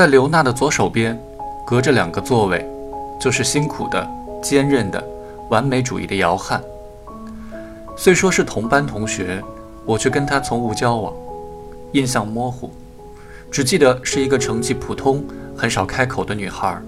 [0.00, 1.14] 在刘娜的左手边，
[1.66, 2.66] 隔着两个座位，
[3.20, 4.10] 就是辛苦的、
[4.42, 5.04] 坚韧的、
[5.50, 6.58] 完美主义的姚汉。
[7.98, 9.44] 虽说是同班同学，
[9.84, 11.12] 我却跟他从无交往，
[11.92, 12.70] 印象模糊，
[13.50, 15.22] 只记得是一个成绩普通、
[15.54, 16.80] 很少开口的女孩。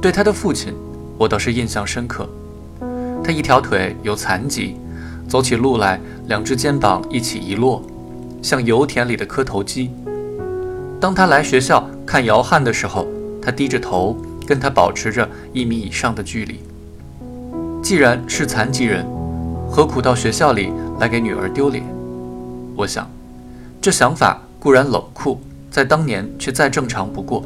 [0.00, 0.72] 对她的父亲，
[1.18, 2.28] 我倒是印象深刻。
[3.24, 4.76] 他一条腿有残疾，
[5.28, 7.82] 走起路来两只肩膀一起一落，
[8.40, 9.90] 像油田里的磕头机。
[11.02, 13.08] 当他来学校看姚汉的时候，
[13.42, 14.16] 他低着头
[14.46, 16.60] 跟他保持着一米以上的距离。
[17.82, 19.04] 既然是残疾人，
[19.68, 21.82] 何苦到学校里来给女儿丢脸？
[22.76, 23.10] 我想，
[23.80, 25.40] 这想法固然冷酷，
[25.72, 27.42] 在当年却再正常不过。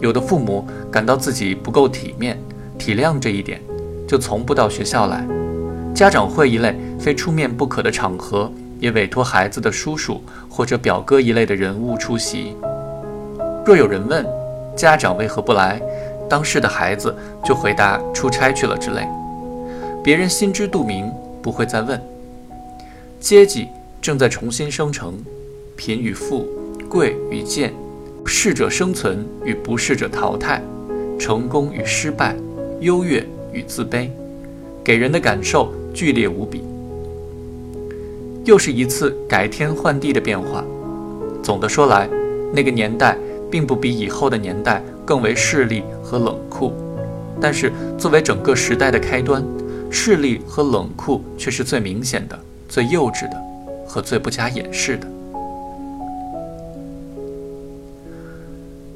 [0.00, 2.38] 有的父母感到自己不够体面，
[2.78, 3.60] 体谅这一点，
[4.06, 5.26] 就从不到学校来。
[5.92, 8.48] 家长会一类非出面不可的场合，
[8.78, 12.54] 也委托孩子的叔叔或者表哥一类的人物出席。
[13.64, 14.24] 若有人问
[14.76, 15.80] 家长为何不来，
[16.28, 19.06] 当事的孩子就回答出差去了之类。
[20.04, 21.10] 别人心知肚明，
[21.42, 22.00] 不会再问。
[23.18, 23.68] 阶级
[24.00, 25.14] 正在重新生成，
[25.76, 26.46] 贫与富，
[26.88, 27.72] 贵与贱。
[28.28, 30.60] 适者生存与不适者淘汰，
[31.16, 32.34] 成功与失败，
[32.80, 34.08] 优越与自卑，
[34.82, 36.62] 给人的感受剧烈无比。
[38.46, 40.64] 又是一次改天换地的变化。
[41.42, 42.08] 总的说来，
[42.54, 43.18] 那个年代
[43.50, 46.72] 并不比以后的年代更为势利和冷酷，
[47.40, 49.44] 但是作为整个时代的开端，
[49.90, 53.36] 势利和冷酷却是最明显的、最幼稚的
[53.84, 55.08] 和最不加掩饰的。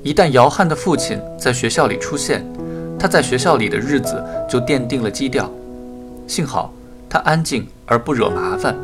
[0.04, 2.46] 一旦姚汉的父亲在学校里出现，
[2.96, 5.50] 他在学校里的日子就奠定了基调。
[6.28, 6.72] 幸好
[7.08, 8.77] 他安静而不惹麻烦，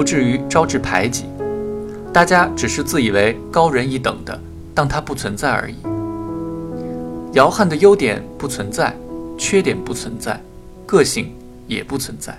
[0.00, 1.26] 不至于招致排挤。
[2.10, 4.40] 大家只是自以为高人一等的，
[4.74, 5.74] 当他不存在而已。
[7.34, 8.96] 姚汉的优点不存在，
[9.36, 10.40] 缺点不存在，
[10.86, 11.30] 个性
[11.66, 12.34] 也不存在，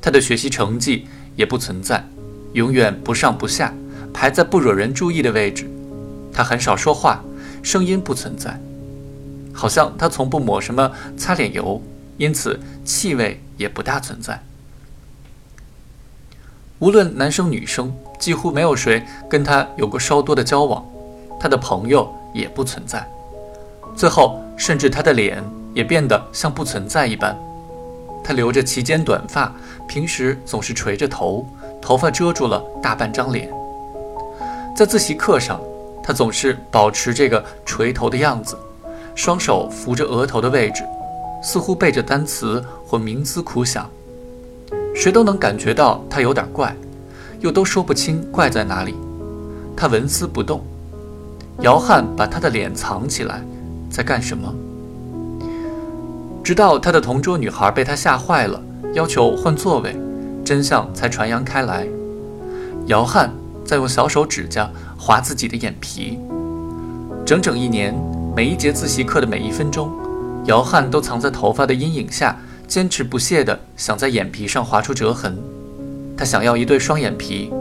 [0.00, 2.06] 他的学习成绩也不存在，
[2.52, 3.74] 永远不上不下，
[4.14, 5.68] 排在不惹人注意的位置。
[6.32, 7.20] 他很少说话，
[7.64, 8.56] 声音不存在，
[9.52, 11.82] 好像他从不抹什么擦脸油，
[12.16, 14.40] 因此气味也不大存在。
[16.80, 20.82] 无论男生女生，几乎没有谁跟他有过稍多的交往，
[21.38, 23.06] 他的朋友也不存在。
[23.94, 27.38] 最后，甚至他的脸也变得像不存在一般。
[28.24, 29.54] 他留着齐肩短发，
[29.86, 31.46] 平时总是垂着头，
[31.82, 33.50] 头发遮住了大半张脸。
[34.74, 35.60] 在自习课上。
[36.02, 38.58] 他总是保持这个垂头的样子，
[39.14, 40.82] 双手扶着额头的位置，
[41.42, 43.88] 似乎背着单词或冥思苦想。
[45.00, 46.76] 谁都能感觉到他有点怪，
[47.40, 48.94] 又都说不清怪在哪里。
[49.74, 50.60] 他纹丝不动。
[51.62, 53.42] 姚汉把他的脸藏起来，
[53.88, 54.54] 在干什么？
[56.44, 58.62] 直到他的同桌女孩被他吓坏了，
[58.92, 59.98] 要求换座位，
[60.44, 61.86] 真相才传扬开来。
[62.84, 63.32] 姚汉
[63.64, 64.70] 在用小手指甲。
[64.98, 66.18] 划自己的眼皮，
[67.24, 67.98] 整整一年，
[68.36, 69.90] 每一节自习课的每一分钟，
[70.44, 72.36] 姚汉都藏在头发的阴影下，
[72.70, 75.36] 坚持不懈地想在眼皮上划出折痕。
[76.16, 77.52] 他想要一对双眼皮，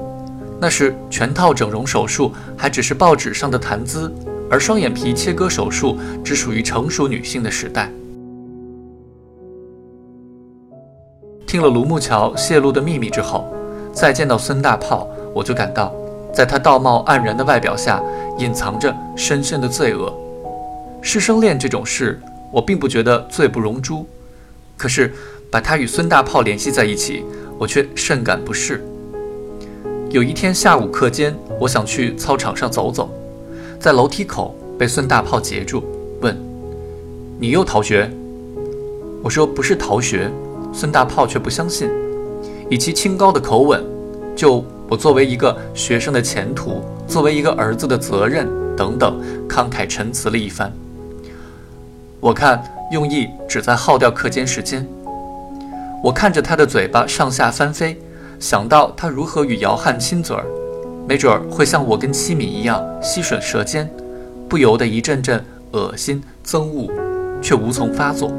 [0.61, 4.13] 那时全套整容手术还只是报纸上的谈资，
[4.51, 7.91] 而双眼皮切割手术只属于成熟女性的时代。
[11.47, 13.51] 听了卢木桥泄露的秘密之后，
[13.91, 15.91] 再见到孙大炮，我就感到。
[16.31, 17.99] 在他道貌岸然的外表下，
[18.37, 20.13] 隐藏着深深的罪恶。
[21.01, 22.21] 师生恋这种事，
[22.53, 24.05] 我并不觉得罪不容诛，
[24.79, 25.11] 可是
[25.51, 27.25] 把他与孙大炮联系在一起，
[27.57, 28.81] 我却甚感不适。
[30.09, 33.09] 有一天下午课间，我想去操场上走走，
[33.77, 35.83] 在楼梯口被孙大炮截住，
[36.21, 36.35] 问
[37.37, 38.09] ：“你又逃学？”
[39.21, 40.31] 我说：“不是逃学。”
[40.73, 41.89] 孙大炮却不相信，
[42.69, 43.83] 以其清高的口吻，
[44.35, 44.63] 就。
[44.91, 50.73] 我作为一个学生的前途，作为一个儿子的责任等等，慷慨陈词了一番。
[52.19, 52.59] 我看
[52.91, 54.85] 用意只在耗掉课间时间。
[56.03, 57.99] 我看着他的嘴巴上下翻飞，
[58.39, 60.45] 想到他如何与姚汉亲嘴儿，
[61.07, 63.89] 没准儿会像我跟七米一样吸吮舌尖，
[64.47, 66.89] 不由得一阵阵恶心憎恶，
[67.41, 68.31] 却无从发作。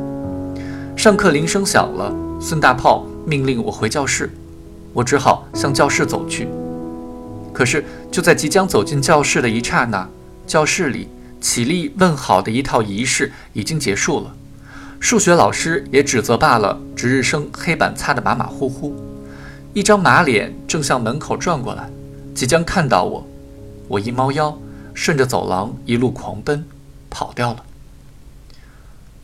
[0.97, 4.31] 上课铃声响了，孙大炮命令我回教室。
[4.93, 6.49] 我只好向教室走去，
[7.53, 10.09] 可是就在即将走进教室的一刹那，
[10.49, 11.07] 教室里
[11.41, 14.35] 起立问好的一套仪式已经结束了。
[15.01, 18.95] 数学老师也指责罢了值日生黑板擦得马马虎虎，
[19.73, 21.89] 一张马脸正向门口转过来，
[22.35, 23.27] 即将看到我。
[23.89, 24.57] 我一猫腰，
[24.93, 26.65] 顺着走廊一路狂奔，
[27.09, 27.65] 跑掉了。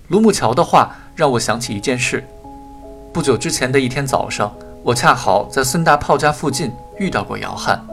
[0.09, 2.25] 卢木桥的话让我想起一件事：
[3.13, 7.85] 不久之前的一天早上，我恰好在孙大炮家附近遇到过姚汉。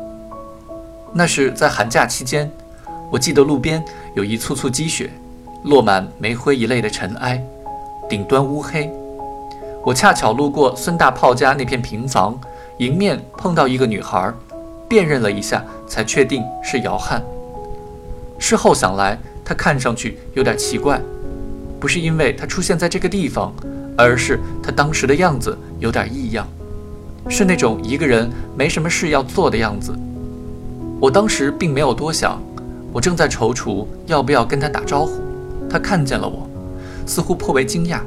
[1.14, 2.52] 那是在寒假期间，
[3.14, 5.08] 我记得路边有一簇簇积雪，
[5.66, 7.40] 落满煤灰一类的尘埃，
[8.10, 8.92] 顶端乌黑。
[9.86, 12.42] 我恰巧路过孙大炮家那片平房，
[12.80, 14.34] 迎面碰到一个女孩，
[14.90, 17.22] 辨认了一下，才确定是姚汉。
[18.40, 19.16] 事后想来，
[19.46, 21.00] 他看上去有点奇怪。
[21.80, 23.54] 不是因为他出现在这个地方，
[23.96, 26.48] 而是他当时的样子有点异样，
[27.30, 28.28] 是那种一个人
[28.58, 29.94] 没什么事要做的样子。
[31.00, 32.42] 我当时并没有多想，
[32.94, 35.20] 我正在踌躇要不要跟他打招呼。
[35.70, 36.48] 他看见了我，
[37.08, 38.00] 似乎颇为惊讶，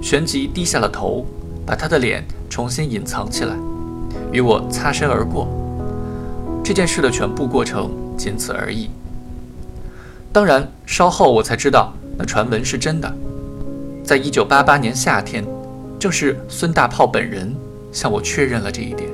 [0.00, 1.26] 旋即低下了头，
[1.66, 3.56] 把他的脸重新隐藏起来，
[4.30, 5.48] 与我擦身而过。
[6.62, 8.88] 这件事的全部过程仅此而已。
[10.32, 11.92] 当然，稍后我才知道。
[12.16, 13.12] 那传闻是真的，
[14.04, 15.42] 在一九八八年夏天，
[15.98, 17.52] 正是孙大炮本人
[17.90, 19.08] 向我确认了这一点。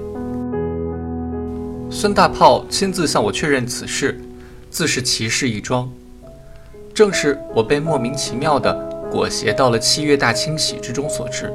[1.89, 4.21] 孙大炮亲自向我确认此事，
[4.77, 5.91] 自是奇事一桩。
[6.93, 8.75] 正是我被莫名其妙地
[9.11, 11.51] 裹挟到了七月大清洗之中所致。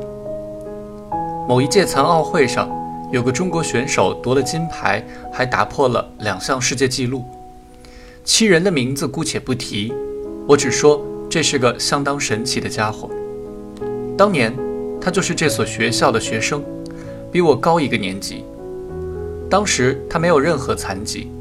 [1.47, 2.67] 某一届残奥会上，
[3.11, 7.23] 有个中国选手夺了金牌，还打破了两项世界纪录。
[8.23, 9.93] 七人的名字姑且不提，
[10.47, 10.99] 我只说。
[11.29, 13.07] 这是个相当神奇的家伙。
[14.17, 14.51] 当年
[14.99, 16.63] 他就是这所学校的学生，
[17.31, 18.43] 比我高一个年级。
[19.47, 21.31] 当时他没有任何残疾，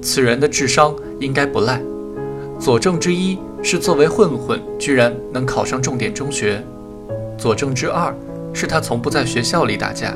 [0.00, 1.80] 此人的智商应该不赖。
[2.58, 6.62] 佐证之一是作为混混，居然能考上重点中学；
[7.36, 8.14] 佐证之二
[8.54, 10.14] 是他从不在学校里打架，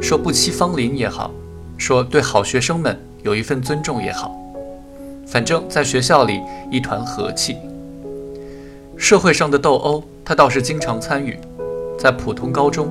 [0.00, 1.30] 说不欺芳邻也好，
[1.78, 4.34] 说对好学生们有一份尊重也好，
[5.26, 6.40] 反正在学校里
[6.70, 7.56] 一团和气。
[8.96, 11.38] 社会上的斗殴，他倒是经常参与。
[11.98, 12.88] 在普通高中、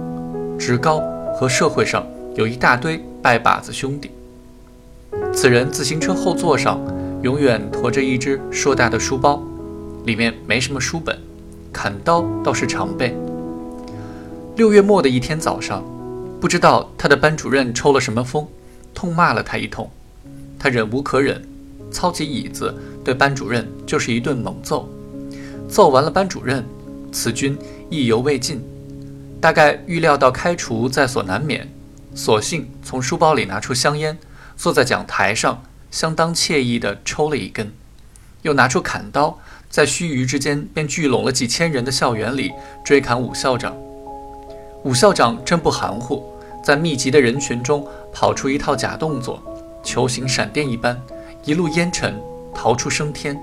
[0.58, 1.02] 职高
[1.36, 2.06] 和社会上，
[2.36, 4.12] 有一大堆拜把子兄弟。
[5.34, 6.80] 此人自行车后座上
[7.22, 9.44] 永远驮着一只硕大的书包，
[10.06, 11.20] 里面没什么书本，
[11.74, 13.14] 砍刀倒是常备。
[14.56, 15.84] 六月末的一天早上，
[16.40, 18.48] 不知道他的班主任抽了什么风，
[18.94, 19.90] 痛骂了他一通。
[20.58, 21.46] 他忍无可忍，
[21.92, 22.74] 操起椅子
[23.04, 24.88] 对班主任就是一顿猛揍。
[25.68, 26.66] 揍完了班主任，
[27.12, 27.58] 此君
[27.90, 28.62] 意犹未尽，
[29.42, 31.68] 大概预料到开除在所难免，
[32.16, 34.18] 索性从书包里拿出香烟，
[34.56, 37.72] 坐在讲台上，相当惬意地抽了一根，
[38.44, 39.38] 又拿出砍刀，
[39.70, 42.52] 在须臾之间便聚拢了几千人的校园里
[42.84, 43.76] 追砍武校长。
[44.84, 46.24] 武校长真不含糊，
[46.64, 49.42] 在密集的人群中跑出一套假动作，
[49.84, 51.00] 球形闪电一般，
[51.44, 52.20] 一路烟尘
[52.54, 53.38] 逃出升天。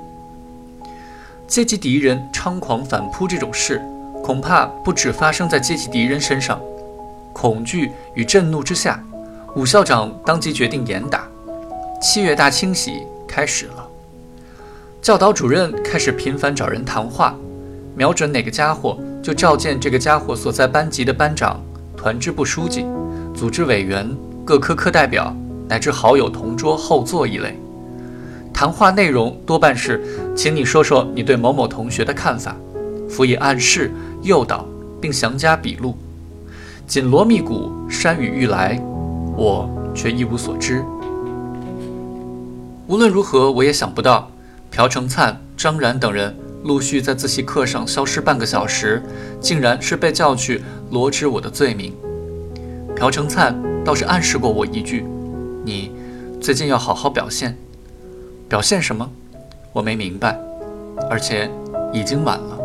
[1.47, 3.81] 阶级敌人猖狂反扑这种事，
[4.23, 6.61] 恐怕不止发生在阶级敌人身上。
[7.33, 9.05] 恐惧与震怒之下，
[9.55, 11.29] 武校长当即决定严打。
[12.01, 13.89] 七月大清洗开始了，
[15.01, 17.35] 教导主任开始频繁找人谈话，
[17.95, 21.59] 瞄准哪个家伙就召见这个家伙所在班级的班长、
[21.97, 22.85] 团支部书记、
[23.35, 24.09] 组织委员、
[24.45, 25.35] 各科课代表
[25.69, 27.59] 乃至好友同桌后座一类。
[28.53, 32.55] 谈话内容多半是，请你说说你对某某同学的看法，
[33.09, 33.91] 辅以暗示、
[34.23, 34.67] 诱导，
[35.01, 35.97] 并详加笔录。
[36.87, 38.81] 紧锣密鼓，山雨欲来，
[39.35, 40.85] 我却一无所知。
[42.89, 44.31] 无论如何，我也想不到，
[44.71, 49.03] 朴成灿、张然等人陆续在自习课上消失半个小时，
[49.41, 51.93] 竟然是被叫去罗织我的罪名。
[52.95, 55.05] 朴成灿倒是暗示过我一句
[55.67, 55.91] ：“你
[56.41, 57.57] 最近要好好表现。”
[58.49, 59.11] 表现什么？
[59.73, 60.39] 我没明白，
[61.11, 61.51] 而且
[61.93, 62.56] 已经晚了。